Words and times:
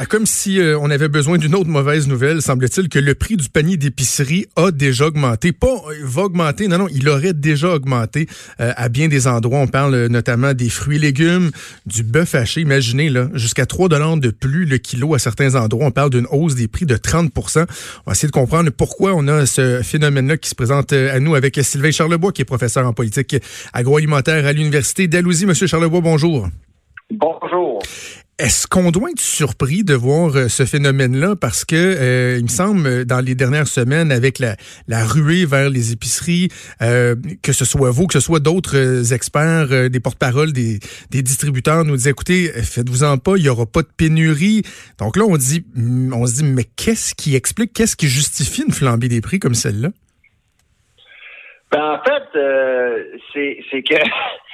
Ah, 0.00 0.06
comme 0.06 0.26
si 0.26 0.60
euh, 0.60 0.78
on 0.78 0.90
avait 0.90 1.08
besoin 1.08 1.38
d'une 1.38 1.56
autre 1.56 1.68
mauvaise 1.68 2.06
nouvelle, 2.06 2.40
semble-t-il 2.40 2.88
que 2.88 3.00
le 3.00 3.16
prix 3.16 3.36
du 3.36 3.48
panier 3.48 3.76
d'épicerie 3.76 4.46
a 4.54 4.70
déjà 4.70 5.08
augmenté. 5.08 5.50
Pas 5.50 5.66
euh, 5.66 5.94
va 6.04 6.22
augmenter, 6.22 6.68
non, 6.68 6.78
non, 6.78 6.86
il 6.94 7.08
aurait 7.08 7.32
déjà 7.32 7.74
augmenté 7.74 8.28
euh, 8.60 8.72
à 8.76 8.88
bien 8.90 9.08
des 9.08 9.26
endroits. 9.26 9.58
On 9.58 9.66
parle 9.66 10.06
notamment 10.06 10.54
des 10.54 10.68
fruits 10.68 10.98
et 10.98 11.00
légumes, 11.00 11.50
du 11.84 12.04
bœuf 12.04 12.36
haché. 12.36 12.60
Imaginez, 12.60 13.10
là, 13.10 13.26
jusqu'à 13.34 13.66
3 13.66 13.88
dollars 13.88 14.16
de 14.18 14.30
plus 14.30 14.66
le 14.66 14.78
kilo 14.78 15.14
à 15.14 15.18
certains 15.18 15.56
endroits. 15.56 15.86
On 15.86 15.90
parle 15.90 16.10
d'une 16.10 16.28
hausse 16.30 16.54
des 16.54 16.68
prix 16.68 16.86
de 16.86 16.94
30% 16.94 17.66
On 18.06 18.10
va 18.10 18.12
essayer 18.12 18.28
de 18.28 18.32
comprendre 18.32 18.70
pourquoi 18.70 19.14
on 19.16 19.26
a 19.26 19.46
ce 19.46 19.82
phénomène-là 19.82 20.36
qui 20.36 20.48
se 20.48 20.54
présente 20.54 20.92
à 20.92 21.18
nous 21.18 21.34
avec 21.34 21.58
Sylvain 21.60 21.90
Charlebois, 21.90 22.30
qui 22.30 22.42
est 22.42 22.44
professeur 22.44 22.86
en 22.86 22.92
politique 22.92 23.34
agroalimentaire 23.72 24.46
à 24.46 24.52
l'Université 24.52 25.08
d'Alousie. 25.08 25.46
Monsieur 25.46 25.66
Charlebois, 25.66 26.02
bonjour. 26.02 26.48
Bonjour. 27.10 27.80
Est-ce 28.38 28.68
qu'on 28.68 28.92
doit 28.92 29.10
être 29.10 29.20
surpris 29.20 29.82
de 29.82 29.94
voir 29.94 30.36
euh, 30.36 30.46
ce 30.46 30.64
phénomène-là? 30.64 31.34
Parce 31.34 31.64
que 31.64 31.74
euh, 31.74 32.36
il 32.38 32.44
me 32.44 32.48
semble 32.48 33.04
dans 33.04 33.18
les 33.18 33.34
dernières 33.34 33.66
semaines 33.66 34.12
avec 34.12 34.38
la, 34.38 34.54
ruée 35.04 35.44
vers 35.44 35.68
les 35.70 35.90
épiceries, 35.90 36.48
euh, 36.80 37.16
que 37.42 37.52
ce 37.52 37.64
soit 37.64 37.90
vous, 37.90 38.06
que 38.06 38.12
ce 38.12 38.20
soit 38.20 38.38
d'autres 38.38 39.12
experts, 39.12 39.90
des 39.90 39.98
porte-paroles, 39.98 40.52
des, 40.52 40.78
distributeurs 41.10 41.84
nous 41.84 41.96
disaient 41.96 42.10
écoutez, 42.10 42.46
faites-vous-en 42.62 43.18
pas, 43.18 43.32
il 43.36 43.42
y 43.42 43.48
aura 43.48 43.66
pas 43.66 43.82
de 43.82 43.88
pénurie. 43.96 44.62
Donc 45.00 45.16
là 45.16 45.24
on 45.24 45.36
dit, 45.36 45.66
on 46.12 46.24
se 46.24 46.36
dit 46.36 46.44
mais 46.44 46.64
qu'est-ce 46.64 47.16
qui 47.16 47.34
explique, 47.34 47.72
qu'est-ce 47.72 47.96
qui 47.96 48.06
justifie 48.06 48.62
une 48.62 48.72
flambée 48.72 49.08
des 49.08 49.20
prix 49.20 49.40
comme 49.40 49.54
celle-là? 49.54 49.88
Ben 51.72 51.82
en 51.82 52.04
fait, 52.04 52.22
c'est 53.34 53.82
que 53.82 53.96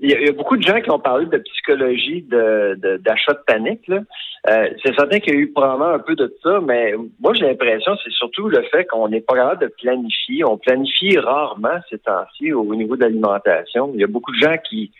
il 0.00 0.10
y, 0.10 0.28
a, 0.28 0.32
beaucoup 0.32 0.56
de 0.56 0.62
gens 0.62 0.80
qui 0.80 0.90
ont 0.90 0.98
parlé 0.98 1.26
de 1.26 1.36
psychologie 1.36 2.22
d'achat 2.22 3.32
de, 3.32 3.38
de, 3.38 3.44
panique. 3.46 3.90
Euh, 3.90 4.68
c'est 4.82 4.94
certain 4.94 5.20
qu'il 5.20 5.34
y 5.34 5.36
a 5.36 5.40
eu 5.40 5.52
probablement 5.52 5.90
un 5.90 5.98
peu 5.98 6.14
de 6.16 6.34
ça, 6.42 6.60
mais 6.60 6.94
moi 7.20 7.34
j'ai 7.34 7.46
l'impression 7.46 7.92
c'est 8.02 8.12
surtout 8.12 8.48
le 8.48 8.62
fait 8.70 8.84
qu'on 8.86 9.08
n'est 9.08 9.20
pas 9.20 9.34
capable 9.34 9.62
de 9.62 9.72
planifier. 9.82 10.44
On 10.44 10.56
planifie 10.56 11.18
rarement 11.18 11.80
ces 11.90 11.98
temps-ci 11.98 12.52
au, 12.52 12.74
niveau 12.74 12.96
de 12.96 13.02
l'alimentation. 13.02 13.90
Il 13.94 14.00
y 14.00 14.04
a 14.04 14.06
beaucoup 14.06 14.32
de 14.32 14.38
gens 14.38 14.56
qui, 14.68 14.90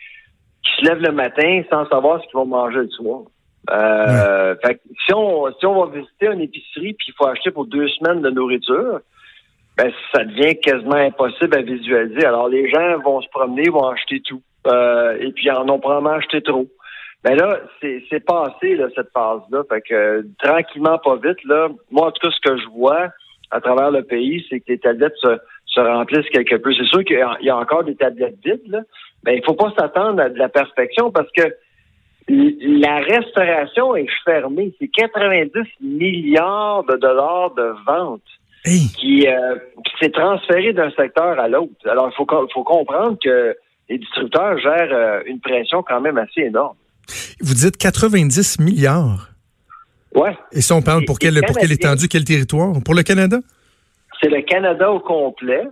qui 0.63 0.71
se 0.77 0.85
lèvent 0.87 1.01
le 1.01 1.11
matin 1.11 1.63
sans 1.69 1.87
savoir 1.89 2.21
ce 2.21 2.27
qu'ils 2.27 2.37
vont 2.37 2.45
manger 2.45 2.79
le 2.79 2.89
soir. 2.89 3.21
Euh, 3.71 4.55
fait 4.63 4.79
si 5.07 5.13
on 5.15 5.51
si 5.59 5.65
on 5.65 5.83
va 5.83 5.91
visiter 5.91 6.27
une 6.27 6.41
épicerie 6.41 6.93
puis 6.93 7.07
il 7.07 7.13
faut 7.17 7.25
acheter 7.25 7.49
pour 7.49 7.65
deux 7.65 7.87
semaines 7.87 8.21
de 8.21 8.29
nourriture, 8.29 8.99
ben 9.77 9.91
ça 10.13 10.23
devient 10.23 10.59
quasiment 10.59 10.95
impossible 10.95 11.57
à 11.57 11.61
visualiser. 11.63 12.25
Alors 12.25 12.49
les 12.49 12.69
gens 12.69 12.99
vont 13.03 13.21
se 13.21 13.29
promener, 13.29 13.69
vont 13.69 13.87
acheter 13.87 14.21
tout. 14.21 14.41
Euh, 14.67 15.17
et 15.19 15.31
puis 15.31 15.49
en 15.51 15.67
ont 15.69 15.79
probablement 15.79 16.15
acheté 16.15 16.41
trop. 16.41 16.67
Mais 17.23 17.35
là, 17.35 17.59
c'est 17.81 18.23
passé 18.23 18.75
là, 18.75 18.87
cette 18.95 19.11
phase-là. 19.11 19.63
Fait 19.67 19.81
que 19.81 20.25
tranquillement, 20.43 20.99
pas 20.99 21.15
vite, 21.15 21.43
là, 21.45 21.69
moi 21.89 22.07
en 22.07 22.11
tout 22.11 22.27
cas, 22.27 22.35
ce 22.35 22.49
que 22.49 22.57
je 22.57 22.67
vois 22.69 23.07
à 23.51 23.61
travers 23.61 23.91
le 23.91 24.03
pays, 24.03 24.45
c'est 24.49 24.59
que 24.59 24.65
les 24.69 24.79
tablettes 24.79 25.15
se, 25.21 25.37
se 25.65 25.79
remplissent 25.79 26.29
quelque 26.29 26.55
peu. 26.55 26.73
C'est 26.73 26.85
sûr 26.85 27.03
qu'il 27.03 27.17
y, 27.41 27.49
a 27.49 27.57
encore 27.57 27.83
des 27.83 27.95
tablettes 27.95 28.37
vides, 28.43 28.67
là, 28.67 28.81
mais 29.23 29.37
il 29.37 29.43
faut 29.43 29.53
pas 29.53 29.73
s'attendre 29.77 30.21
à 30.21 30.29
de 30.29 30.37
la 30.37 30.49
perfection 30.49 31.11
parce 31.11 31.29
que 31.31 31.43
la 32.27 32.97
restauration 32.99 33.95
est 33.95 34.09
fermée. 34.23 34.73
C'est 34.79 34.87
90 34.87 35.51
milliards 35.81 36.83
de 36.85 36.95
dollars 36.95 37.53
de 37.55 37.73
ventes 37.85 38.21
qui, 38.97 39.27
euh, 39.27 39.55
qui 39.85 39.93
s'est 39.99 40.11
transféré 40.11 40.73
d'un 40.73 40.89
secteur 40.91 41.39
à 41.39 41.47
l'autre. 41.47 41.73
Alors, 41.85 42.09
il 42.11 42.15
faut, 42.15 42.25
faut 42.51 42.63
comprendre 42.63 43.17
que 43.23 43.55
les 43.89 43.97
distributeurs 43.97 44.57
gèrent 44.57 44.93
euh, 44.93 45.21
une 45.25 45.39
pression 45.39 45.83
quand 45.83 46.01
même 46.01 46.17
assez 46.17 46.41
énorme. 46.41 46.75
Vous 47.41 47.53
dites 47.53 47.77
90 47.77 48.59
milliards. 48.59 49.29
Ouais. 50.13 50.35
Et 50.51 50.61
si 50.61 50.71
on 50.71 50.81
parle 50.81 51.05
pour, 51.05 51.19
quelle 51.19 51.39
pour 51.45 51.57
quelle 51.57 51.71
étendue, 51.71 52.07
quel 52.07 52.23
territoire? 52.23 52.73
Pour 52.83 52.95
le 52.95 53.03
Canada? 53.03 53.37
C'est 54.21 54.29
le 54.29 54.41
Canada 54.41 54.91
au 54.91 54.99
complet. 54.99 55.63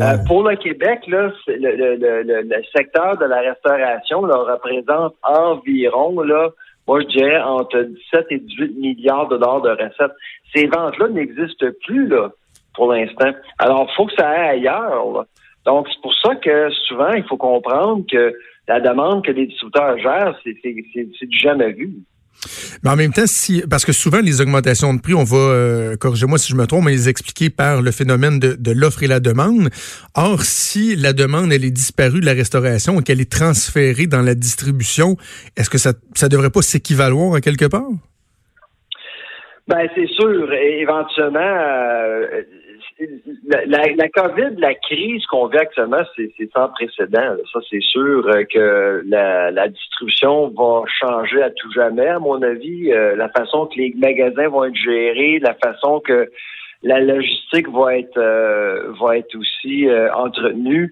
Euh, 0.00 0.18
pour 0.26 0.42
le 0.42 0.54
Québec, 0.56 1.00
là, 1.08 1.32
le, 1.46 2.62
secteur 2.76 3.16
de 3.16 3.24
la 3.24 3.40
restauration 3.40 4.24
là, 4.26 4.36
représente 4.36 5.14
environ, 5.22 6.20
là, 6.20 6.50
moi 6.86 7.00
je 7.00 7.06
dirais, 7.06 7.40
entre 7.40 7.80
17 7.80 8.26
et 8.30 8.38
18 8.38 8.78
milliards 8.78 9.28
de 9.28 9.38
dollars 9.38 9.62
de 9.62 9.70
recettes. 9.70 10.14
Ces 10.54 10.66
ventes-là 10.66 11.08
n'existent 11.08 11.66
plus 11.86 12.06
là, 12.06 12.28
pour 12.74 12.92
l'instant. 12.92 13.30
Alors, 13.58 13.88
il 13.90 13.94
faut 13.96 14.06
que 14.06 14.14
ça 14.14 14.28
aille 14.28 14.58
ailleurs. 14.58 15.12
Là. 15.12 15.24
Donc, 15.68 15.86
c'est 15.92 16.00
pour 16.00 16.14
ça 16.14 16.34
que 16.34 16.70
souvent, 16.88 17.12
il 17.12 17.24
faut 17.28 17.36
comprendre 17.36 18.02
que 18.10 18.34
la 18.68 18.80
demande 18.80 19.22
que 19.22 19.30
les 19.30 19.46
distributeurs 19.46 19.98
gèrent, 19.98 20.34
c'est 20.42 21.26
du 21.26 21.38
jamais 21.38 21.72
vu. 21.72 21.90
Mais 22.82 22.90
en 22.90 22.96
même 22.96 23.12
temps, 23.12 23.26
si 23.26 23.62
parce 23.68 23.84
que 23.84 23.92
souvent 23.92 24.20
les 24.20 24.40
augmentations 24.40 24.94
de 24.94 25.00
prix, 25.02 25.12
on 25.12 25.24
va 25.24 25.36
euh, 25.36 25.96
corrigez-moi 25.96 26.38
si 26.38 26.52
je 26.52 26.56
me 26.56 26.66
trompe, 26.66 26.84
mais 26.84 26.92
les 26.92 27.10
expliquer 27.10 27.50
par 27.50 27.82
le 27.82 27.90
phénomène 27.90 28.38
de, 28.38 28.54
de 28.54 28.70
l'offre 28.72 29.02
et 29.02 29.08
la 29.08 29.20
demande. 29.20 29.68
Or, 30.14 30.40
si 30.42 30.96
la 30.96 31.12
demande 31.12 31.52
elle 31.52 31.64
est 31.64 31.70
disparue 31.70 32.20
de 32.20 32.26
la 32.26 32.34
restauration 32.34 33.00
et 33.00 33.02
qu'elle 33.02 33.20
est 33.20 33.30
transférée 33.30 34.06
dans 34.06 34.22
la 34.22 34.36
distribution, 34.36 35.16
est-ce 35.56 35.68
que 35.68 35.78
ça 35.78 35.92
ça 36.14 36.28
devrait 36.28 36.50
pas 36.50 36.62
s'équivaloir 36.62 37.34
à 37.34 37.40
quelque 37.40 37.66
part? 37.66 37.90
Ben 39.66 39.86
c'est 39.94 40.06
sûr. 40.06 40.50
éventuellement, 40.52 41.40
euh, 41.40 42.42
la, 43.44 43.86
la, 43.94 44.08
COVID, 44.08 44.56
la 44.58 44.74
crise 44.74 45.24
qu'on 45.26 45.46
vit 45.46 45.58
actuellement, 45.58 46.02
c'est 46.16 46.50
sans 46.52 46.68
précédent. 46.68 47.36
Ça, 47.52 47.60
c'est 47.70 47.80
sûr 47.80 48.26
euh, 48.26 48.44
que 48.44 49.02
la, 49.06 49.68
distribution 49.68 50.48
va 50.48 50.82
changer 50.86 51.42
à 51.42 51.50
tout 51.50 51.70
jamais, 51.72 52.08
à 52.08 52.18
mon 52.18 52.42
avis. 52.42 52.92
Euh, 52.92 53.14
la 53.16 53.28
façon 53.28 53.66
que 53.66 53.76
les 53.76 53.94
magasins 53.96 54.48
vont 54.48 54.64
être 54.64 54.76
gérés, 54.76 55.38
la 55.38 55.54
façon 55.54 56.00
que 56.00 56.30
la 56.82 57.00
logistique 57.00 57.68
va 57.70 57.96
être 57.96 58.18
euh, 58.18 58.92
va 59.00 59.18
être 59.18 59.34
aussi 59.36 59.88
entretenue. 60.14 60.90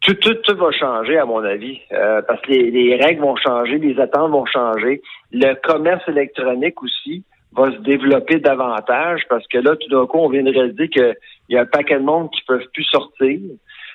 Tout, 0.00 0.14
tout, 0.14 0.34
tout 0.34 0.56
va 0.56 0.72
changer, 0.72 1.16
à 1.16 1.24
mon 1.24 1.44
avis, 1.44 1.78
parce 1.90 2.40
que 2.42 2.50
les, 2.50 2.72
les 2.72 2.96
règles 2.96 3.20
vont 3.20 3.36
changer, 3.36 3.78
les 3.78 4.00
attentes 4.00 4.32
vont 4.32 4.46
changer. 4.46 5.00
Le 5.30 5.54
commerce 5.62 6.02
électronique 6.08 6.82
aussi 6.82 7.22
va 7.54 7.70
se 7.70 7.78
développer 7.78 8.38
davantage 8.38 9.22
parce 9.28 9.46
que 9.48 9.58
là, 9.58 9.76
tout 9.76 9.88
d'un 9.88 10.06
coup, 10.06 10.18
on 10.18 10.28
vient 10.28 10.42
de 10.42 10.52
réaliser 10.52 10.88
qu'il 10.88 11.14
y 11.50 11.56
a 11.56 11.62
un 11.62 11.66
paquet 11.66 11.98
de 11.98 12.04
monde 12.04 12.30
qui 12.30 12.42
ne 12.48 12.56
peuvent 12.56 12.68
plus 12.72 12.84
sortir. 12.84 13.38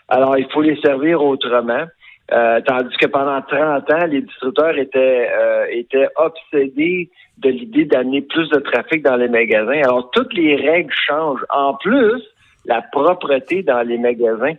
Alors, 0.07 0.37
il 0.37 0.47
faut 0.51 0.61
les 0.61 0.79
servir 0.81 1.23
autrement. 1.23 1.85
Euh, 2.33 2.59
tandis 2.65 2.95
que 2.97 3.07
pendant 3.07 3.41
30 3.41 3.89
ans, 3.89 4.05
les 4.07 4.21
distributeurs 4.21 4.77
étaient, 4.77 5.29
euh, 5.31 5.65
étaient 5.71 6.07
obsédés 6.17 7.09
de 7.37 7.49
l'idée 7.49 7.85
d'amener 7.85 8.21
plus 8.21 8.49
de 8.49 8.59
trafic 8.59 9.01
dans 9.01 9.15
les 9.15 9.29
magasins. 9.29 9.81
Alors, 9.83 10.11
toutes 10.11 10.33
les 10.33 10.55
règles 10.55 10.93
changent. 11.07 11.45
En 11.49 11.75
plus, 11.75 12.21
la 12.65 12.81
propreté 12.81 13.63
dans 13.63 13.81
les 13.81 13.97
magasins. 13.97 14.55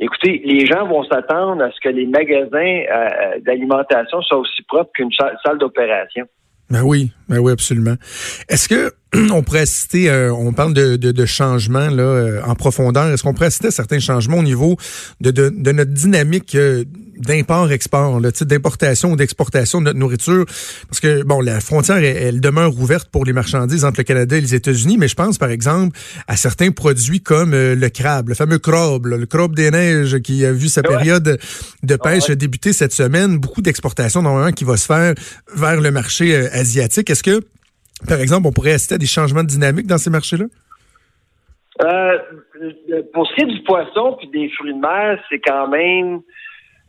Écoutez, 0.00 0.42
les 0.44 0.66
gens 0.66 0.86
vont 0.86 1.02
s'attendre 1.04 1.64
à 1.64 1.70
ce 1.72 1.80
que 1.80 1.88
les 1.88 2.06
magasins 2.06 2.82
euh, 2.90 3.40
d'alimentation 3.40 4.20
soient 4.22 4.38
aussi 4.38 4.62
propres 4.62 4.92
qu'une 4.92 5.10
salle 5.12 5.58
d'opération. 5.58 6.26
Ben 6.70 6.82
oui, 6.82 7.12
ben 7.28 7.38
oui, 7.38 7.52
absolument. 7.52 7.96
Est-ce 8.48 8.68
que 8.68 8.92
on 9.32 9.42
pourrait 9.42 9.66
citer, 9.66 10.10
euh, 10.10 10.32
on 10.32 10.52
parle 10.52 10.74
de, 10.74 10.96
de, 10.96 11.12
de 11.12 11.26
changements 11.26 11.88
là, 11.88 12.02
euh, 12.02 12.42
en 12.44 12.54
profondeur, 12.54 13.06
est-ce 13.06 13.22
qu'on 13.22 13.32
pourrait 13.32 13.50
citer 13.50 13.70
certains 13.70 14.00
changements 14.00 14.38
au 14.38 14.42
niveau 14.42 14.76
de, 15.20 15.30
de, 15.30 15.48
de 15.48 15.72
notre 15.72 15.92
dynamique 15.92 16.54
euh, 16.54 16.84
d'import-export, 17.18 18.20
le 18.20 18.32
type 18.32 18.48
d'importation 18.48 19.12
ou 19.12 19.16
d'exportation 19.16 19.80
de 19.80 19.86
notre 19.86 19.98
nourriture? 19.98 20.44
Parce 20.88 21.00
que, 21.00 21.22
bon, 21.22 21.40
la 21.40 21.60
frontière, 21.60 21.98
elle, 21.98 22.40
demeure 22.40 22.78
ouverte 22.78 23.08
pour 23.10 23.24
les 23.24 23.32
marchandises 23.32 23.84
entre 23.84 24.00
le 24.00 24.04
Canada 24.04 24.36
et 24.36 24.40
les 24.40 24.54
États-Unis, 24.54 24.96
mais 24.98 25.08
je 25.08 25.14
pense, 25.14 25.38
par 25.38 25.50
exemple, 25.50 25.98
à 26.26 26.36
certains 26.36 26.70
produits 26.70 27.20
comme 27.20 27.52
le 27.52 27.88
crabe, 27.88 28.28
le 28.28 28.34
fameux 28.34 28.58
crabe, 28.58 29.06
le 29.06 29.26
crabe 29.26 29.54
des 29.54 29.70
neiges 29.70 30.18
qui 30.20 30.44
a 30.44 30.52
vu 30.52 30.68
sa 30.68 30.82
période 30.82 31.38
de 31.82 31.96
pêche 31.96 32.30
débuter 32.30 32.72
cette 32.72 32.92
semaine. 32.92 33.38
Beaucoup 33.38 33.62
d'exportation, 33.62 34.22
normalement, 34.22 34.52
qui 34.52 34.64
va 34.64 34.76
se 34.76 34.86
faire 34.86 35.14
vers 35.54 35.80
le 35.80 35.90
marché 35.90 36.34
asiatique. 36.36 37.10
Est-ce 37.10 37.22
que 37.22 37.40
par 38.06 38.20
exemple, 38.20 38.46
on 38.46 38.52
pourrait 38.52 38.74
assister 38.74 38.94
à 38.94 38.98
des 38.98 39.06
changements 39.06 39.42
de 39.42 39.48
dynamique 39.48 39.86
dans 39.86 39.98
ces 39.98 40.10
marchés-là? 40.10 40.44
Euh, 41.80 42.18
pour 43.12 43.26
ce 43.26 43.34
qui 43.34 43.42
est 43.42 43.46
du 43.46 43.62
poisson 43.62 44.16
puis 44.18 44.28
des 44.28 44.50
fruits 44.50 44.74
de 44.74 44.80
mer, 44.80 45.18
c'est 45.28 45.40
quand 45.40 45.68
même 45.68 46.20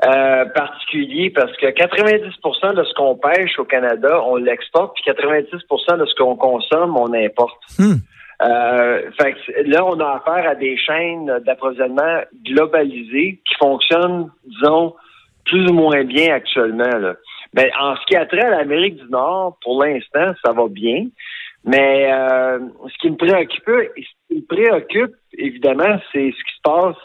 euh, 0.06 0.46
particulier 0.46 1.30
parce 1.30 1.52
que 1.58 1.66
90% 1.66 2.74
de 2.74 2.84
ce 2.84 2.94
qu'on 2.94 3.16
pêche 3.16 3.60
au 3.60 3.66
Canada, 3.66 4.22
on 4.26 4.38
l'exporte, 4.38 4.96
puis 4.96 5.12
90% 5.12 5.98
de 5.98 6.06
ce 6.06 6.16
qu'on 6.16 6.36
consomme, 6.38 6.96
on 6.98 7.14
importe. 7.14 7.60
Hmm. 7.78 7.96
Euh, 8.42 9.02
fait 9.20 9.36
là, 9.66 9.86
on 9.86 10.00
a 10.00 10.22
affaire 10.24 10.50
à 10.50 10.56
des 10.56 10.78
chaînes 10.78 11.40
d'approvisionnement 11.46 12.22
globalisées 12.46 13.42
qui 13.46 13.56
fonctionnent, 13.60 14.32
disons, 14.46 14.96
plus 15.44 15.70
ou 15.70 15.74
moins 15.74 16.06
bien 16.06 16.34
actuellement. 16.34 16.98
Là. 16.98 17.16
Ben, 17.54 17.70
en 17.78 17.96
ce 17.98 18.06
qui 18.06 18.16
a 18.16 18.26
trait 18.26 18.46
à 18.46 18.52
l'Amérique 18.52 18.96
du 18.96 19.10
Nord, 19.10 19.58
pour 19.62 19.84
l'instant, 19.84 20.34
ça 20.46 20.54
va 20.54 20.68
bien. 20.70 21.08
Mais 21.66 22.10
euh, 22.10 22.60
ce 22.88 22.98
qui 23.02 23.10
me 23.10 23.18
préoccupe, 23.18 23.64
ce 23.68 24.34
qui 24.34 24.36
me 24.36 24.46
préoccupe, 24.48 25.16
évidemment, 25.38 26.00
c'est 26.14 26.32
ce 26.32 26.44
qui 26.44 26.56
se 26.56 26.62
passe 26.64 26.96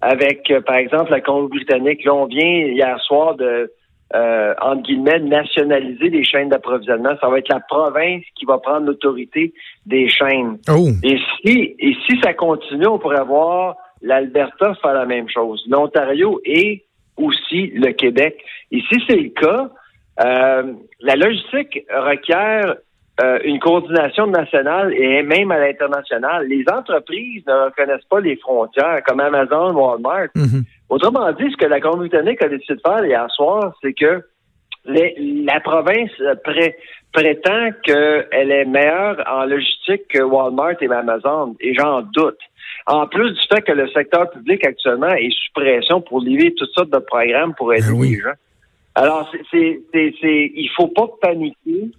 avec, 0.00 0.50
euh, 0.50 0.60
par 0.60 0.76
exemple, 0.76 1.10
la 1.10 1.20
Colombie-Britannique. 1.20 2.04
Là, 2.04 2.14
on 2.14 2.26
vient 2.26 2.66
hier 2.66 3.00
soir 3.00 3.34
de, 3.36 3.72
euh, 4.14 4.54
entre 4.60 4.82
guillemets, 4.82 5.20
nationaliser 5.20 6.10
les 6.10 6.24
chaînes 6.24 6.48
d'approvisionnement. 6.48 7.16
Ça 7.20 7.28
va 7.28 7.38
être 7.38 7.48
la 7.48 7.60
province 7.60 8.22
qui 8.34 8.44
va 8.44 8.58
prendre 8.58 8.86
l'autorité 8.86 9.52
des 9.86 10.08
chaînes. 10.08 10.58
Oh. 10.68 10.88
Et 11.02 11.18
si, 11.40 11.74
et 11.78 11.96
si 12.06 12.20
ça 12.22 12.34
continue, 12.34 12.86
on 12.86 12.98
pourrait 12.98 13.24
voir 13.24 13.76
l'Alberta 14.02 14.74
faire 14.74 14.94
la 14.94 15.06
même 15.06 15.28
chose, 15.28 15.64
l'Ontario 15.68 16.40
et 16.44 16.84
aussi 17.16 17.68
le 17.68 17.92
Québec. 17.92 18.36
Et 18.70 18.80
si 18.92 19.00
c'est 19.08 19.16
le 19.16 19.30
cas, 19.30 19.70
euh, 20.24 20.72
la 21.00 21.16
logistique 21.16 21.84
requiert 21.90 22.76
euh, 23.20 23.38
une 23.44 23.58
coordination 23.58 24.26
nationale 24.26 24.92
et 24.92 25.22
même 25.22 25.50
à 25.50 25.58
l'international. 25.58 26.46
Les 26.48 26.64
entreprises 26.70 27.42
ne 27.46 27.66
reconnaissent 27.66 28.04
pas 28.10 28.20
les 28.20 28.36
frontières, 28.36 29.02
comme 29.06 29.20
Amazon, 29.20 29.72
Walmart. 29.74 30.28
Mhm. 30.34 30.64
Autrement 30.90 31.32
dit, 31.32 31.50
ce 31.50 31.56
que 31.56 31.66
la 31.66 31.80
Colombie-Britannique 31.80 32.42
a 32.42 32.48
décidé 32.48 32.74
de 32.74 32.80
faire 32.80 33.04
hier 33.04 33.26
soir, 33.30 33.74
c'est 33.82 33.94
que 33.94 34.22
la 34.84 35.60
province 35.60 36.10
prétend 37.12 37.70
qu'elle 37.82 38.50
est 38.52 38.64
meilleure 38.66 39.22
en 39.26 39.44
logistique 39.46 40.06
que 40.08 40.22
Walmart 40.22 40.76
et 40.80 40.86
Amazon, 40.86 41.56
et 41.60 41.74
j'en 41.74 42.02
doute. 42.02 42.38
En 42.86 43.06
plus 43.06 43.32
du 43.32 43.40
fait 43.48 43.62
que 43.62 43.72
le 43.72 43.88
secteur 43.88 44.30
public 44.30 44.64
actuellement 44.64 45.08
est 45.14 45.30
sous 45.30 45.52
pression 45.54 46.00
pour 46.00 46.20
livrer 46.20 46.52
toutes 46.54 46.70
sortes 46.70 46.90
de 46.90 46.98
programmes 46.98 47.54
pour 47.54 47.72
aider 47.72 47.86
Ben 47.88 47.98
oui. 47.98 48.10
les 48.10 48.20
gens. 48.20 48.34
Alors, 48.94 49.30
c'est, 49.50 49.80
il 49.92 50.70
faut 50.76 50.88
pas 50.88 51.08
paniquer. 51.20 51.90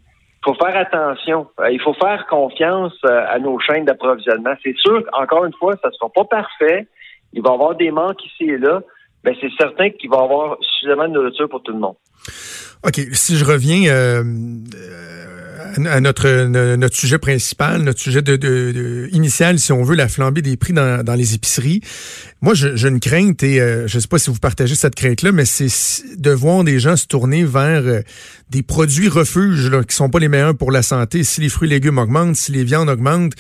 Il 0.45 0.53
faut 0.53 0.65
faire 0.65 0.77
attention. 0.77 1.47
Euh, 1.59 1.71
il 1.71 1.81
faut 1.81 1.93
faire 1.93 2.25
confiance 2.29 2.93
euh, 3.05 3.25
à 3.29 3.39
nos 3.39 3.59
chaînes 3.59 3.85
d'approvisionnement. 3.85 4.53
C'est 4.63 4.75
sûr, 4.77 5.03
encore 5.13 5.45
une 5.45 5.53
fois, 5.53 5.75
ça 5.81 5.89
ne 5.89 5.93
sera 5.93 6.09
pas 6.09 6.25
parfait. 6.25 6.87
Il 7.33 7.41
va 7.41 7.51
y 7.51 7.53
avoir 7.53 7.75
des 7.75 7.91
manques 7.91 8.23
ici 8.25 8.43
et 8.45 8.57
là. 8.57 8.81
Mais 9.25 9.35
c'est 9.41 9.51
certain 9.59 9.89
qu'il 9.89 10.09
va 10.09 10.17
y 10.17 10.23
avoir 10.23 10.57
suffisamment 10.61 11.07
de 11.07 11.13
nourriture 11.13 11.49
pour 11.49 11.63
tout 11.63 11.73
le 11.73 11.79
monde. 11.79 11.95
OK, 12.85 13.01
si 13.11 13.35
je 13.35 13.43
reviens 13.43 13.91
euh, 13.91 14.23
à 15.89 15.99
notre, 15.99 16.87
sujet 16.93 17.17
principal, 17.17 17.81
notre 17.81 17.99
sujet 17.99 18.21
initial, 19.11 19.57
si 19.57 19.73
on 19.73 19.83
veut, 19.83 19.95
la 19.95 20.07
flambée 20.07 20.43
des 20.43 20.55
prix 20.55 20.71
dans, 20.71 21.15
les 21.17 21.33
épiceries. 21.33 21.81
Moi, 22.41 22.53
j'ai 22.53 22.87
une 22.87 22.99
crainte, 22.99 23.41
et 23.43 23.57
je 23.57 23.97
ne 23.97 23.99
sais 23.99 24.07
pas 24.07 24.19
si 24.19 24.29
vous 24.29 24.39
partagez 24.39 24.75
cette 24.75 24.95
crainte-là, 24.95 25.31
mais 25.31 25.45
c'est 25.45 26.17
de 26.17 26.31
voir 26.31 26.63
des 26.63 26.79
gens 26.79 26.95
se 26.95 27.07
tourner 27.07 27.43
vers 27.43 28.03
des 28.49 28.63
produits 28.63 29.09
refuges 29.09 29.69
là, 29.69 29.83
qui 29.83 29.95
sont 29.95 30.09
pas 30.09 30.19
les 30.19 30.29
meilleurs 30.29 30.55
pour 30.55 30.71
la 30.71 30.81
santé. 30.81 31.23
Si 31.23 31.41
les 31.41 31.49
fruits 31.49 31.69
et 31.69 31.73
légumes 31.73 31.97
augmentent, 31.97 32.35
si 32.35 32.51
les 32.51 32.63
viandes 32.63 32.89
augmentent, 32.89 33.33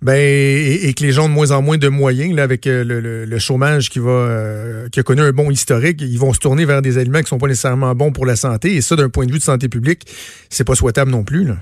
ben 0.00 0.16
et, 0.16 0.88
et 0.88 0.94
que 0.94 1.02
les 1.02 1.12
gens 1.12 1.26
ont 1.26 1.28
de 1.28 1.34
moins 1.34 1.50
en 1.50 1.62
moins 1.62 1.78
de 1.78 1.88
moyens, 1.88 2.34
là, 2.34 2.42
avec 2.42 2.66
euh, 2.66 2.84
le, 2.84 3.00
le, 3.00 3.24
le, 3.24 3.38
chômage 3.38 3.90
qui 3.90 3.98
va 3.98 4.10
euh, 4.10 4.88
qui 4.88 5.00
a 5.00 5.02
connu 5.02 5.20
un 5.20 5.32
bon 5.32 5.50
historique, 5.50 6.00
ils 6.00 6.18
vont 6.18 6.32
se 6.32 6.40
tourner 6.40 6.64
vers 6.64 6.80
des 6.80 6.98
aliments 6.98 7.20
qui 7.20 7.28
sont 7.28 7.38
pas 7.38 7.48
nécessairement 7.48 7.94
bons 7.94 8.12
pour 8.12 8.26
la 8.26 8.36
santé. 8.36 8.74
Et 8.74 8.80
ça, 8.80 8.96
d'un 8.96 9.10
point 9.10 9.26
de 9.26 9.32
vue 9.32 9.38
de 9.38 9.42
santé 9.44 9.68
publique, 9.68 10.02
c'est 10.48 10.66
pas 10.66 10.74
souhaitable 10.74 11.10
non 11.10 11.24
plus. 11.24 11.44
Là. 11.44 11.56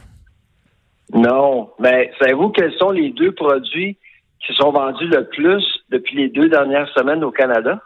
Non. 1.13 1.71
Mais 1.81 2.11
savez-vous 2.21 2.51
quels 2.51 2.73
sont 2.79 2.91
les 2.91 3.11
deux 3.11 3.33
produits 3.33 3.99
qui 4.47 4.55
sont 4.55 4.73
vendus 4.73 5.09
le 5.09 5.27
plus 5.29 5.65
depuis 5.91 6.17
les 6.17 6.29
deux 6.29 6.49
dernières 6.49 6.89
semaines 6.97 7.25
au 7.25 7.31
Canada? 7.31 7.81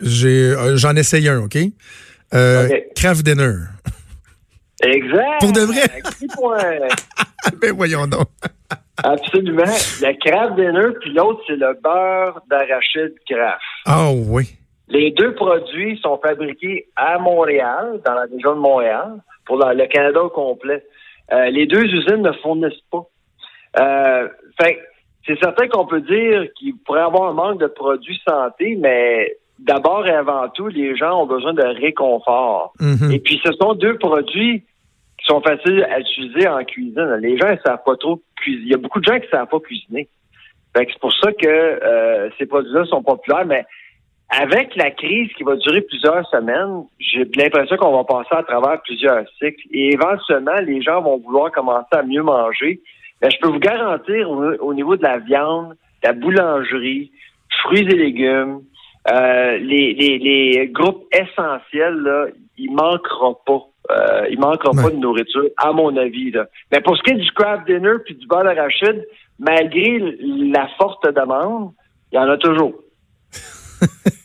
J'ai, 0.00 0.50
euh, 0.50 0.76
j'en 0.76 0.94
essaye 0.96 1.28
un, 1.28 1.40
OK? 1.40 1.56
Euh, 2.34 2.66
okay. 2.66 2.84
Kraft 2.94 3.24
Dinner. 3.24 3.54
Exact. 4.82 5.40
Pour 5.40 5.52
de 5.52 5.60
vrai? 5.60 6.88
ben 7.60 7.72
voyons 7.74 8.06
donc. 8.06 8.28
Absolument. 9.02 9.62
Le 9.64 10.12
Kraft 10.24 10.56
Dinner, 10.56 10.94
puis 11.00 11.12
l'autre, 11.12 11.40
c'est 11.46 11.56
le 11.56 11.74
beurre 11.82 12.40
d'arachide 12.50 13.14
Kraft. 13.28 13.60
Ah 13.86 14.08
oh, 14.10 14.24
oui. 14.28 14.44
Les 14.88 15.10
deux 15.10 15.34
produits 15.34 15.98
sont 16.02 16.18
fabriqués 16.18 16.86
à 16.96 17.18
Montréal, 17.18 18.00
dans 18.04 18.14
la 18.14 18.22
région 18.22 18.54
de 18.54 18.60
Montréal, 18.60 19.20
pour 19.46 19.56
le 19.56 19.86
Canada 19.86 20.22
au 20.22 20.30
complet. 20.30 20.82
Euh, 21.32 21.50
les 21.50 21.66
deux 21.66 21.84
usines 21.84 22.22
ne 22.22 22.32
fournissent 22.32 22.84
pas. 22.90 23.04
Euh, 23.78 24.28
fait 24.60 24.78
c'est 25.26 25.38
certain 25.40 25.68
qu'on 25.68 25.86
peut 25.86 26.00
dire 26.00 26.46
qu'il 26.58 26.74
pourrait 26.78 27.00
y 27.00 27.02
avoir 27.02 27.30
un 27.30 27.34
manque 27.34 27.60
de 27.60 27.66
produits 27.66 28.18
santé, 28.26 28.78
mais 28.80 29.36
d'abord 29.58 30.06
et 30.06 30.14
avant 30.14 30.48
tout, 30.48 30.68
les 30.68 30.96
gens 30.96 31.22
ont 31.22 31.26
besoin 31.26 31.52
de 31.52 31.62
réconfort. 31.62 32.72
Mm 32.80 32.94
-hmm. 32.94 33.12
Et 33.12 33.18
puis, 33.18 33.38
ce 33.44 33.52
sont 33.60 33.74
deux 33.74 33.98
produits 33.98 34.64
sont 35.28 35.40
faciles 35.40 35.86
à 35.90 36.00
utiliser 36.00 36.48
en 36.48 36.64
cuisine. 36.64 37.18
Les 37.20 37.36
gens 37.38 37.50
ne 37.50 37.56
savent 37.64 37.82
pas 37.84 37.96
trop 37.96 38.20
cuisiner. 38.36 38.64
Il 38.64 38.70
y 38.70 38.74
a 38.74 38.78
beaucoup 38.78 39.00
de 39.00 39.04
gens 39.04 39.18
qui 39.18 39.26
ne 39.26 39.30
savent 39.30 39.48
pas 39.48 39.60
cuisiner. 39.60 40.08
C'est 40.74 40.98
pour 41.00 41.12
ça 41.12 41.32
que 41.32 41.48
euh, 41.48 42.30
ces 42.38 42.46
produits-là 42.46 42.84
sont 42.84 43.02
populaires, 43.02 43.46
mais 43.46 43.64
avec 44.28 44.76
la 44.76 44.90
crise 44.90 45.28
qui 45.36 45.42
va 45.42 45.56
durer 45.56 45.80
plusieurs 45.80 46.28
semaines, 46.28 46.84
j'ai 47.00 47.24
l'impression 47.24 47.76
qu'on 47.76 47.96
va 47.96 48.04
passer 48.04 48.34
à 48.36 48.42
travers 48.42 48.80
plusieurs 48.82 49.24
cycles. 49.38 49.66
Et 49.72 49.94
éventuellement, 49.94 50.60
les 50.64 50.82
gens 50.82 51.02
vont 51.02 51.18
vouloir 51.18 51.50
commencer 51.50 51.88
à 51.92 52.02
mieux 52.02 52.22
manger. 52.22 52.80
Mais 53.22 53.30
je 53.30 53.38
peux 53.40 53.48
vous 53.48 53.58
garantir, 53.58 54.30
au, 54.30 54.52
au 54.60 54.74
niveau 54.74 54.96
de 54.96 55.02
la 55.02 55.18
viande, 55.18 55.74
la 56.04 56.12
boulangerie, 56.12 57.10
fruits 57.62 57.80
et 57.80 57.96
légumes, 57.96 58.60
euh, 59.10 59.58
les, 59.58 60.68
groupes 60.72 61.06
essentiels, 61.12 61.94
là, 61.94 62.26
il 62.58 62.72
manquera 62.72 63.32
pas. 63.46 63.62
Euh, 63.90 64.26
il 64.30 64.38
manquera 64.38 64.70
ouais. 64.72 64.82
pas 64.82 64.90
de 64.90 64.96
nourriture, 64.96 65.48
à 65.56 65.72
mon 65.72 65.96
avis. 65.96 66.30
Là. 66.30 66.46
Mais 66.70 66.80
pour 66.80 66.96
ce 66.96 67.02
qui 67.02 67.10
est 67.10 67.16
du 67.16 67.30
craft 67.32 67.66
dinner 67.66 67.94
puis 68.04 68.14
du 68.14 68.26
beurre 68.26 68.44
d'arachide, 68.44 69.06
malgré 69.38 69.98
la 70.52 70.68
forte 70.76 71.06
demande, 71.14 71.72
il 72.12 72.16
y 72.16 72.18
en 72.18 72.28
a 72.28 72.36
toujours. 72.36 72.74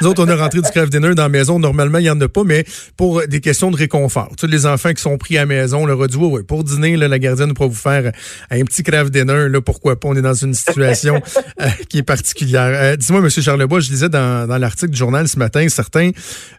Nous 0.00 0.06
autres, 0.06 0.24
on 0.24 0.28
a 0.28 0.36
rentré 0.36 0.60
du 0.60 0.70
craft 0.70 0.90
dinner 0.90 1.14
dans 1.14 1.22
la 1.22 1.28
maison. 1.28 1.58
Normalement, 1.58 1.98
il 1.98 2.02
n'y 2.02 2.10
en 2.10 2.20
a 2.20 2.28
pas, 2.28 2.44
mais 2.44 2.64
pour 2.96 3.26
des 3.26 3.40
questions 3.40 3.70
de 3.70 3.76
réconfort. 3.76 4.30
Sais, 4.40 4.46
les 4.46 4.66
enfants 4.66 4.92
qui 4.92 5.02
sont 5.02 5.16
pris 5.18 5.36
à 5.36 5.42
la 5.42 5.46
maison, 5.46 5.86
leur 5.86 6.02
a 6.02 6.06
dit, 6.06 6.16
ouais, 6.16 6.42
pour 6.42 6.64
dîner, 6.64 6.96
là, 6.96 7.08
la 7.08 7.18
gardienne 7.18 7.54
pourra 7.54 7.68
vous 7.68 7.74
faire 7.74 8.12
un 8.50 8.64
petit 8.64 8.82
craft 8.82 9.12
dinner. 9.12 9.48
Là, 9.48 9.60
pourquoi 9.60 9.98
pas? 9.98 10.08
On 10.08 10.16
est 10.16 10.22
dans 10.22 10.34
une 10.34 10.54
situation 10.54 11.22
euh, 11.60 11.68
qui 11.88 11.98
est 11.98 12.02
particulière. 12.02 12.70
Euh, 12.74 12.96
Dis-moi, 12.96 13.20
M. 13.20 13.30
Charlebois, 13.30 13.80
je 13.80 13.90
lisais 13.90 14.08
dans, 14.08 14.48
dans 14.48 14.58
l'article 14.58 14.92
du 14.92 14.98
journal 14.98 15.28
ce 15.28 15.38
matin, 15.38 15.68
certains 15.68 16.10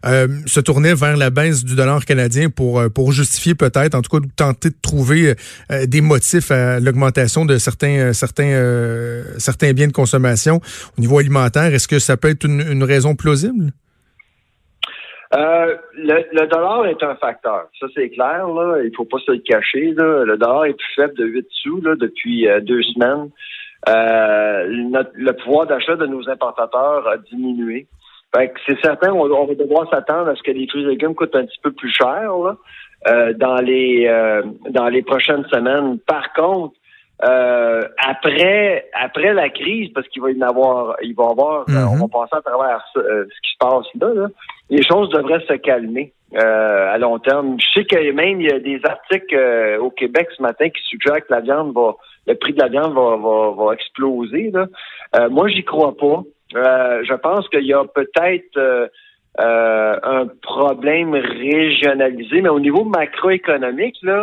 euh, 0.05 0.27
se 0.45 0.59
tournaient 0.59 0.95
vers 0.95 1.17
la 1.17 1.29
baisse 1.29 1.63
du 1.63 1.75
dollar 1.75 2.05
canadien 2.05 2.49
pour, 2.49 2.83
pour 2.91 3.11
justifier 3.11 3.55
peut-être, 3.55 3.95
en 3.95 4.01
tout 4.01 4.19
cas, 4.19 4.25
tenter 4.35 4.69
de 4.69 4.75
trouver 4.81 5.35
des 5.87 6.01
motifs 6.01 6.51
à 6.51 6.79
l'augmentation 6.79 7.45
de 7.45 7.57
certains, 7.57 8.13
certains, 8.13 9.23
certains 9.37 9.73
biens 9.73 9.87
de 9.87 9.91
consommation 9.91 10.61
au 10.97 11.01
niveau 11.01 11.19
alimentaire. 11.19 11.73
Est-ce 11.73 11.87
que 11.87 11.99
ça 11.99 12.17
peut 12.17 12.29
être 12.29 12.45
une, 12.45 12.61
une 12.61 12.83
raison 12.83 13.02
plausible? 13.15 13.73
Euh, 15.33 15.77
le, 15.95 16.45
dollar 16.47 16.85
est 16.85 17.01
un 17.01 17.15
facteur. 17.15 17.67
Ça, 17.79 17.87
c'est 17.95 18.09
clair. 18.09 18.47
Là. 18.47 18.77
Il 18.83 18.91
faut 18.95 19.05
pas 19.05 19.17
se 19.19 19.31
le 19.31 19.39
cacher. 19.39 19.93
Le 19.97 20.37
dollar 20.37 20.65
est 20.65 20.73
plus 20.73 20.93
faible 20.95 21.15
de 21.15 21.25
8 21.25 21.47
sous 21.51 21.81
depuis 21.81 22.47
euh, 22.47 22.59
deux 22.59 22.83
semaines. 22.83 23.29
Euh, 23.89 24.65
le 24.67 25.31
pouvoir 25.31 25.65
d'achat 25.65 25.95
de 25.95 26.05
nos 26.05 26.29
importateurs 26.29 27.07
a 27.07 27.17
diminué. 27.17 27.87
c'est 28.33 28.79
certain, 28.81 29.11
on, 29.11 29.45
va 29.45 29.55
devoir 29.55 29.89
s'attendre 29.89 30.29
à 30.29 30.35
ce 30.35 30.43
que 30.43 30.51
les 30.51 30.67
fruits 30.67 30.83
et 30.83 30.87
légumes 30.87 31.15
coûtent 31.15 31.35
un 31.35 31.45
petit 31.45 31.59
peu 31.61 31.71
plus 31.71 31.91
cher 31.91 32.31
dans 33.35 33.59
les 33.61 35.01
prochaines 35.01 35.45
semaines. 35.51 35.99
Par 36.07 36.31
contre, 36.33 36.75
euh, 37.21 37.81
après 37.97 38.89
après 38.93 39.33
la 39.33 39.49
crise, 39.49 39.91
parce 39.93 40.07
qu'il 40.07 40.21
va 40.21 40.31
y 40.31 40.37
en 40.43 40.47
avoir, 40.47 40.95
il 41.03 41.15
va 41.15 41.25
y 41.25 41.31
avoir, 41.31 41.63
mm 41.67 41.73
-hmm. 41.73 41.87
on 41.93 42.07
va 42.07 42.07
passer 42.07 42.35
à 42.35 42.41
travers 42.41 42.83
ce, 42.93 42.99
euh, 42.99 43.25
ce 43.33 43.39
qui 43.43 43.51
se 43.53 43.57
passe 43.59 43.87
là, 44.01 44.09
là, 44.21 44.27
les 44.69 44.83
choses 44.83 45.09
devraient 45.09 45.45
se 45.47 45.53
calmer 45.53 46.11
euh, 46.33 46.93
à 46.93 46.97
long 46.97 47.19
terme. 47.19 47.57
Je 47.59 47.67
sais 47.73 47.85
que 47.85 48.11
même 48.11 48.41
il 48.41 48.47
y 48.51 48.53
a 48.53 48.59
des 48.59 48.79
articles 48.83 49.35
euh, 49.35 49.77
au 49.85 49.91
Québec 49.91 50.27
ce 50.35 50.41
matin 50.41 50.67
qui 50.69 50.81
suggèrent 50.91 51.23
que 51.25 51.33
la 51.37 51.41
viande 51.41 51.71
va, 51.73 51.89
le 52.29 52.35
prix 52.35 52.53
de 52.53 52.61
la 52.65 52.69
viande 52.75 52.93
va, 52.93 53.15
va, 53.25 53.37
va 53.59 53.73
exploser. 53.73 54.49
Là. 54.51 54.65
Euh, 55.15 55.29
moi, 55.29 55.45
j'y 55.49 55.63
crois 55.63 55.95
pas. 56.05 56.19
je 57.09 57.15
pense 57.27 57.47
qu'il 57.49 57.67
y 57.73 57.73
a 57.73 57.83
peut-être 57.99 58.89
un 59.37 60.25
problème 60.41 61.13
régionalisé, 61.13 62.41
mais 62.41 62.53
au 62.57 62.63
niveau 62.67 62.83
macroéconomique, 62.99 63.99
là, 64.01 64.19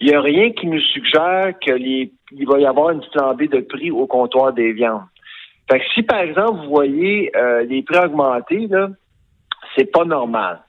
il 0.00 0.06
n'y 0.06 0.14
a 0.14 0.20
rien 0.20 0.50
qui 0.52 0.66
nous 0.66 0.80
suggère 0.80 1.52
que 1.64 1.72
les 1.72 2.12
il 2.32 2.46
va 2.46 2.58
y 2.58 2.66
avoir 2.66 2.90
une 2.90 3.02
flambée 3.12 3.48
de 3.48 3.60
prix 3.60 3.90
au 3.90 4.06
comptoir 4.06 4.52
des 4.52 4.72
viandes. 4.72 5.02
Fait 5.70 5.80
que 5.80 5.84
si, 5.94 6.02
par 6.02 6.20
exemple, 6.20 6.60
vous 6.62 6.70
voyez 6.70 7.30
euh, 7.36 7.64
les 7.64 7.82
prix 7.82 7.98
augmenter, 7.98 8.66
là, 8.68 8.88
c'est 9.76 9.90
pas 9.90 10.04
normal. 10.04 10.60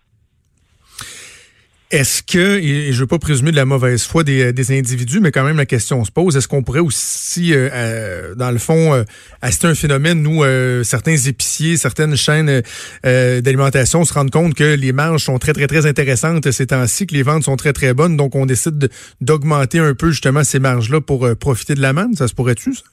Est-ce 1.92 2.24
que, 2.24 2.58
et 2.58 2.94
je 2.94 2.96
ne 2.96 3.00
veux 3.02 3.08
pas 3.08 3.20
présumer 3.20 3.52
de 3.52 3.58
la 3.58 3.66
mauvaise 3.66 4.04
foi 4.04 4.24
des, 4.24 4.54
des, 4.54 4.80
individus, 4.80 5.20
mais 5.20 5.32
quand 5.32 5.44
même 5.44 5.58
la 5.58 5.66
question 5.66 6.06
se 6.06 6.12
pose, 6.12 6.38
est-ce 6.38 6.48
qu'on 6.48 6.64
pourrait 6.64 6.80
aussi, 6.80 7.54
euh, 7.54 7.70
euh, 7.74 8.36
dans 8.36 8.50
le 8.50 8.60
fond, 8.60 8.94
euh, 8.94 9.04
assister 9.42 9.68
à 9.68 9.72
un 9.72 9.76
phénomène 9.76 10.26
où 10.26 10.46
certains 10.86 11.18
épiciers, 11.18 11.76
certaines 11.76 12.16
chaînes 12.16 12.62
d'alimentation 13.04 14.06
se 14.06 14.14
rendent 14.14 14.32
compte 14.32 14.54
que 14.54 14.76
les 14.76 14.94
marges 14.94 15.26
sont 15.26 15.38
très, 15.38 15.52
très, 15.52 15.68
très 15.68 15.86
intéressantes 15.86 16.50
ces 16.52 16.68
temps-ci, 16.68 17.08
que 17.08 17.14
les 17.14 17.24
ventes 17.24 17.44
sont 17.44 17.58
très, 17.58 17.74
très 17.74 17.94
bonnes, 17.94 18.16
donc 18.16 18.36
on 18.36 18.46
décide 18.46 18.90
d'augmenter 19.20 19.80
un 19.80 19.94
peu 19.94 20.12
justement 20.12 20.46
ces 20.46 20.60
marges-là 20.60 21.02
pour 21.02 21.28
profiter 21.36 21.76
de 21.76 21.82
la 21.82 21.92
manne? 21.92 22.16
Ça 22.16 22.30
se 22.30 22.34
pourrait-tu, 22.34 22.74
ça? 22.74 22.84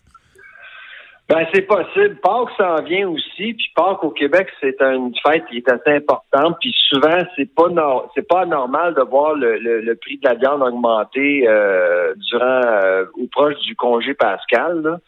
Ben, 1.29 1.47
c'est 1.53 1.67
possible. 1.67 2.17
Pâques 2.23 2.57
s'en 2.57 2.83
vient 2.85 3.07
aussi, 3.11 3.53
puis 3.53 3.71
Pâques 3.77 4.03
au 4.03 4.11
Québec, 4.11 4.49
c'est 4.63 4.81
une 4.81 5.13
fête 5.23 5.45
qui 5.51 5.59
est 5.59 5.71
assez 5.71 5.97
importante, 5.97 6.57
puis 6.59 6.75
souvent, 6.89 7.19
c'est 7.37 7.55
pas 7.55 7.69
c'est 8.15 8.27
pas 8.27 8.47
normal 8.47 8.95
de 8.95 9.03
voir 9.03 9.35
le, 9.35 9.59
le, 9.59 9.95
prix 9.97 10.17
de 10.17 10.27
la 10.27 10.37
viande 10.37 10.63
augmenter 10.63 11.47
euh, 11.47 12.15
durant 12.31 12.63
euh, 12.65 13.05
ou 13.19 13.27
proche 13.27 13.59
du 13.59 13.77
congé 13.77 14.15
pascal. 14.15 14.81
Là. 14.81 14.99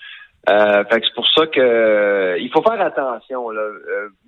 Euh, 0.50 0.84
fait 0.90 1.00
que 1.00 1.06
c'est 1.06 1.14
pour 1.14 1.28
ça 1.28 1.46
que 1.46 2.36
il 2.38 2.50
faut 2.50 2.62
faire 2.62 2.82
attention. 2.82 3.48
Là. 3.48 3.62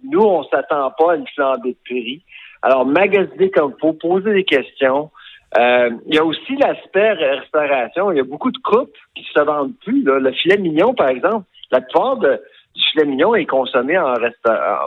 nous, 0.02 0.22
on 0.22 0.44
s'attend 0.44 0.92
pas 0.92 1.12
à 1.12 1.16
une 1.16 1.28
flambée 1.34 1.72
de 1.72 1.76
prix. 1.84 2.22
Alors, 2.62 2.86
magasiner 2.86 3.50
comme 3.50 3.74
faut, 3.78 3.92
poser 3.92 4.32
des 4.32 4.44
questions. 4.44 5.10
il 5.58 6.14
y 6.14 6.18
a 6.18 6.24
aussi 6.24 6.56
l'aspect 6.56 7.12
restauration. 7.12 8.12
Il 8.12 8.16
y 8.16 8.20
a 8.20 8.24
beaucoup 8.24 8.50
de 8.50 8.58
coupes 8.64 8.96
qui 9.14 9.24
se 9.24 9.40
vendent 9.42 9.74
plus. 9.84 10.02
Là. 10.04 10.18
Le 10.20 10.32
filet 10.32 10.56
mignon, 10.56 10.94
par 10.94 11.08
exemple, 11.08 11.44
la 11.72 11.80
plupart 11.80 12.18
de, 12.18 12.40
du 12.74 12.82
filet 12.92 13.06
mignon 13.06 13.34
est 13.34 13.46
consommé 13.46 13.98
en 13.98 14.14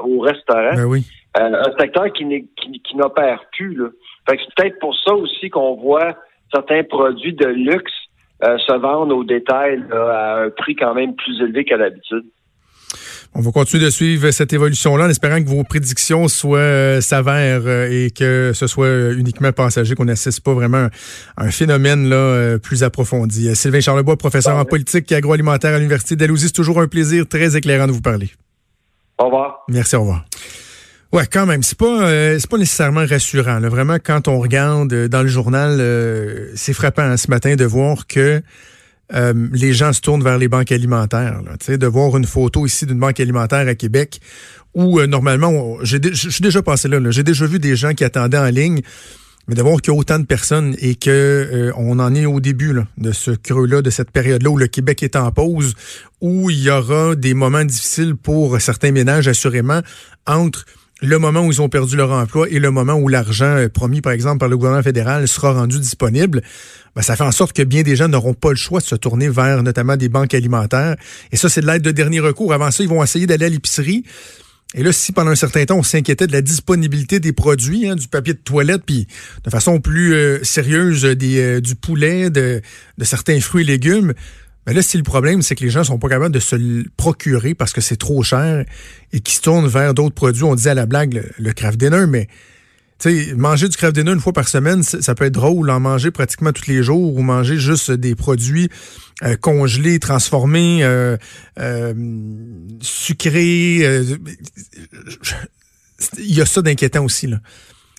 au 0.04 0.20
restaurant. 0.20 0.75
Ben 0.75 0.86
oui. 0.86 1.06
Euh, 1.38 1.63
un 1.68 1.77
secteur 1.77 2.13
qui, 2.13 2.48
qui, 2.56 2.96
n'opère 2.96 3.44
plus. 3.51 3.75
Là. 3.75 3.89
Fait 4.30 4.38
que 4.38 4.44
c'est 4.44 4.56
peut-être 4.56 4.80
pour 4.80 4.96
ça 4.96 5.13
aussi 5.13 5.50
qu'on 5.50 5.75
voit 5.75 6.15
certains 6.54 6.84
produits 6.84 7.34
de 7.34 7.48
luxe 7.48 7.92
euh, 8.44 8.58
se 8.60 8.74
vendre 8.74 9.15
au 9.15 9.24
détail 9.24 9.84
à 9.92 10.44
un 10.44 10.50
prix 10.50 10.75
quand 10.75 10.94
même 10.94 11.15
plus 11.15 11.42
élevé 11.42 11.65
qu'à 11.65 11.77
l'habitude. 11.77 12.25
On 13.38 13.42
va 13.42 13.51
continuer 13.51 13.84
de 13.84 13.89
suivre 13.89 14.32
cette 14.32 14.54
évolution-là 14.54 15.08
en 15.08 15.10
espérant 15.10 15.44
que 15.44 15.50
vos 15.50 15.65
prédictions 15.65 16.30
soient 16.30 16.58
euh, 16.58 17.01
s'avèrent 17.01 17.63
euh, 17.65 17.89
et 17.92 18.10
que 18.10 18.54
ce 18.54 18.65
soit 18.65 19.12
uniquement 19.12 19.51
passager, 19.51 19.94
qu'on 19.94 20.06
n'assiste 20.06 20.39
pas 20.39 20.54
vraiment 20.54 20.88
à 21.36 21.44
un 21.44 21.51
phénomène 21.51 22.08
là, 22.08 22.15
euh, 22.15 22.58
plus 22.60 22.82
approfondi. 22.86 23.54
Sylvain 23.54 23.82
Charlebois, 23.82 24.15
professeur 24.15 24.56
en 24.56 24.63
politique 24.63 25.12
et 25.12 25.15
agroalimentaire 25.15 25.74
à 25.74 25.80
l'Université 25.80 26.15
d'Alousie, 26.15 26.46
c'est 26.46 26.54
toujours 26.54 26.80
un 26.80 26.88
plaisir 26.88 27.27
très 27.27 27.58
éclairant 27.58 27.88
de 27.88 27.92
vous 27.92 28.00
parler. 28.00 28.32
Au 29.18 29.25
revoir. 29.25 29.65
Merci, 29.68 29.98
au 29.98 30.01
revoir. 30.01 30.24
Ouais, 31.12 31.27
quand 31.30 31.46
même, 31.46 31.62
c'est 31.62 31.77
pas 31.77 32.10
c'est 32.39 32.50
pas 32.50 32.58
nécessairement 32.58 33.06
rassurant. 33.06 33.60
Vraiment, 33.60 33.98
quand 34.01 34.30
on 34.30 34.39
regarde 34.39 34.94
dans 35.08 35.22
le 35.22 35.27
journal, 35.27 35.82
c'est 36.56 36.74
frappant 36.74 37.04
hein, 37.04 37.18
ce 37.18 37.30
matin 37.30 37.56
de 37.56 37.65
voir 37.65 38.08
que 38.08 38.42
euh, 39.14 39.34
les 39.54 39.74
gens 39.74 39.94
se 39.94 40.02
tournent 40.02 40.24
vers 40.24 40.38
les 40.38 40.48
banques 40.48 40.72
alimentaires. 40.72 41.42
Là, 41.44 41.78
de 41.78 41.88
voir 41.88 42.18
une 42.18 42.26
photo 42.26 42.66
ici 42.66 42.86
d'une 42.86 43.00
banque 43.00 43.20
alimentaire 43.20 43.68
à 43.68 43.76
Québec 43.76 44.20
où 44.74 45.00
euh, 45.00 45.08
normalement, 45.08 45.78
je 45.84 45.98
suis 46.14 46.42
déjà 46.42 46.62
passé 46.62 46.88
là, 46.88 47.00
j'ai 47.12 47.24
déjà 47.24 47.46
vu 47.46 47.60
des 47.60 47.76
gens 47.76 47.94
qui 47.94 48.04
attendaient 48.04 48.38
en 48.38 48.50
ligne, 48.50 48.82
mais 49.48 49.56
de 49.56 49.62
voir 49.62 49.80
qu'il 49.80 49.94
y 49.94 49.96
a 49.96 50.00
autant 50.00 50.20
de 50.20 50.26
personnes 50.26 50.76
et 50.80 50.96
que 50.96 51.10
euh, 51.10 51.72
on 51.78 52.00
en 52.00 52.14
est 52.14 52.26
au 52.26 52.40
début 52.40 52.76
de 52.98 53.12
ce 53.12 53.32
creux-là, 53.32 53.82
de 53.82 53.90
cette 53.90 54.12
période-là 54.12 54.50
où 54.50 54.58
le 54.58 54.68
Québec 54.68 55.04
est 55.04 55.16
en 55.16 55.32
pause, 55.32 55.76
où 56.20 56.50
il 56.50 56.64
y 56.64 56.70
aura 56.70 57.16
des 57.16 57.34
moments 57.34 57.64
difficiles 57.64 58.16
pour 58.16 58.60
certains 58.60 58.92
ménages, 58.92 59.28
assurément, 59.28 59.82
entre 60.26 60.66
le 61.02 61.20
moment 61.20 61.42
où 61.42 61.52
ils 61.52 61.62
ont 61.62 61.70
perdu 61.70 61.98
leur 61.98 62.12
emploi 62.12 62.48
et 62.50 62.60
le 62.60 62.72
moment 62.72 62.94
où 62.94 63.08
l'argent 63.08 63.66
promis, 63.74 64.02
par 64.02 64.14
exemple, 64.14 64.40
par 64.40 64.48
le 64.48 64.56
gouvernement 64.56 64.84
fédéral 64.84 65.28
sera 65.28 65.54
rendu 65.54 65.80
disponible, 65.80 66.42
ben, 66.96 67.02
ça 67.02 67.16
fait 67.18 67.24
en 67.24 67.32
sorte 67.32 67.54
que 67.54 67.64
bien 67.64 67.84
des 67.84 67.96
gens 67.96 68.08
n'auront 68.08 68.34
pas 68.34 68.52
le 68.52 68.56
choix 68.56 68.80
de 68.80 68.86
se 68.86 68.96
tourner 68.96 69.28
vers 69.28 69.62
notamment 69.62 69.98
des 69.98 70.08
banques 70.08 70.34
alimentaires. 70.34 70.96
Et 71.32 71.38
ça, 71.38 71.50
c'est 71.50 71.62
de 71.62 71.68
l'aide 71.68 71.82
de 71.82 71.92
dernier 71.92 72.22
recours. 72.22 72.54
Avant 72.54 72.72
ça, 72.72 72.84
ils 72.84 72.90
vont 72.90 73.04
essayer 73.04 73.28
d'aller 73.28 73.46
à 73.46 73.50
l'épicerie. 73.50 74.04
Et 74.74 74.84
là, 74.84 74.92
si 74.92 75.12
pendant 75.12 75.32
un 75.32 75.36
certain 75.36 75.66
temps, 75.66 75.78
on 75.78 75.84
s'inquiétait 75.84 76.28
de 76.28 76.32
la 76.32 76.42
disponibilité 76.42 77.20
des 77.20 77.34
produits, 77.34 77.88
hein, 77.88 77.96
du 77.96 78.08
papier 78.08 78.34
de 78.34 78.40
toilette, 78.40 78.84
puis 78.86 79.08
de 79.44 79.50
façon 79.50 79.80
plus 79.80 80.14
euh, 80.14 80.44
sérieuse 80.44 81.06
euh, 81.06 81.62
du 81.62 81.75
poulet, 81.75 82.30
de 82.30 82.62
certains 83.04 83.40
fruits 83.42 83.64
et 83.64 83.68
légumes, 83.68 84.14
mais 84.65 84.74
ben 84.74 84.77
là, 84.77 84.81
si 84.81 84.98
le 84.98 85.03
problème, 85.03 85.41
c'est 85.41 85.55
que 85.55 85.63
les 85.63 85.69
gens 85.69 85.84
sont 85.84 86.00
pas 86.00 86.10
capables 86.10 86.34
de 86.34 86.39
se 86.39 86.55
le 86.55 86.86
procurer 86.98 87.53
parce 87.53 87.72
que 87.72 87.81
c'est 87.81 87.98
trop 87.98 88.24
cher 88.24 88.65
et 89.13 89.19
qu'ils 89.19 89.36
se 89.36 89.41
tournent 89.41 89.67
vers 89.67 89.93
d'autres 89.93 90.15
produits. 90.15 90.43
On 90.43 90.55
dit 90.55 90.67
à 90.67 90.74
la 90.74 90.88
blague 90.88 91.13
le, 91.13 91.29
le 91.38 91.53
craft 91.53 91.77
dinner, 91.79 92.07
mais 92.07 92.27
manger 93.36 93.69
du 93.69 93.77
craft 93.77 93.95
dinner 93.95 94.12
une 94.12 94.19
fois 94.19 94.34
par 94.34 94.48
semaine, 94.48 94.84
ça 94.84 95.15
peut 95.15 95.25
être 95.25 95.34
drôle, 95.34 95.69
en 95.69 95.79
manger 95.79 96.12
pratiquement 96.12 96.51
tous 96.51 96.67
les 96.67 96.81
jours 96.81 97.15
ou 97.15 97.22
manger 97.22 97.57
juste 97.57 97.91
des 97.91 98.15
produits 98.15 98.69
euh, 99.24 99.36
congelés, 99.36 100.00
transformés, 100.00 100.84
euh, 100.84 101.17
euh, 101.60 101.93
sucrés. 102.81 103.86
Il 106.17 106.36
y 106.36 106.41
a 106.41 106.45
ça 106.45 106.62
d'inquiétant 106.62 107.03
aussi. 107.05 107.27
Là. 107.27 107.39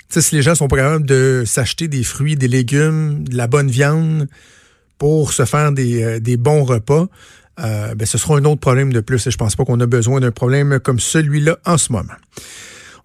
sais, 0.08 0.20
si 0.20 0.35
les 0.35 0.42
gens 0.42 0.54
sont 0.54 0.68
pas 0.68 0.76
capables 0.76 1.06
de 1.06 1.44
s'acheter 1.46 1.88
des 1.88 2.02
fruits, 2.02 2.37
des 2.37 2.49
légumes, 2.49 3.26
de 3.28 3.37
la 3.37 3.46
bonne 3.46 3.70
viande, 3.70 4.28
pour 4.99 5.33
se 5.33 5.45
faire 5.45 5.73
des, 5.73 6.03
euh, 6.03 6.37
bons 6.38 6.65
repas, 6.65 7.07
euh, 7.59 7.95
ben, 7.95 8.07
ce 8.07 8.19
sera 8.19 8.37
un 8.37 8.45
autre 8.45 8.61
problème 8.61 8.93
de 8.93 9.00
plus. 9.00 9.26
Et 9.26 9.31
je 9.31 9.37
pense 9.37 9.57
pas 9.57 9.65
qu'on 9.65 9.81
a 9.81 9.87
besoin 9.87 10.21
d'un 10.21 10.31
problème 10.31 10.79
comme 10.81 11.00
celui-là 11.00 11.59
en 11.65 11.79
ce 11.79 11.93
moment. 11.93 12.15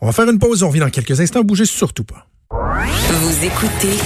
On 0.01 0.07
va 0.07 0.12
faire 0.12 0.29
une 0.29 0.39
pause, 0.39 0.63
on 0.63 0.69
revient 0.69 0.79
dans 0.79 0.89
quelques 0.89 1.19
instants. 1.21 1.43
Bougez 1.43 1.65
surtout 1.65 2.03
pas. 2.03 2.27
Vous 2.51 3.45
écoutez 3.45 3.98